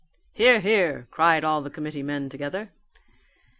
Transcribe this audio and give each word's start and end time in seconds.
"Hear, 0.33 0.61
hear!" 0.61 1.07
cried 1.11 1.43
all 1.43 1.61
the 1.61 1.69
committee 1.69 2.01
men 2.01 2.27
together. 2.27 2.71